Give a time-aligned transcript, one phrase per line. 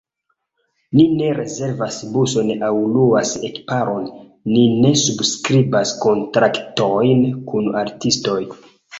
[0.99, 4.07] Ni ne rezervas busojn aŭ luas ekiparon,
[4.53, 7.21] ni ne subskribas kontraktojn
[7.53, 8.39] kun artistoj.